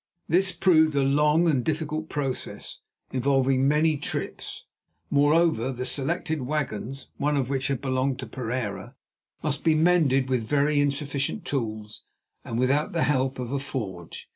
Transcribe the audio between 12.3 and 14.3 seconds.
and without the help of a forge.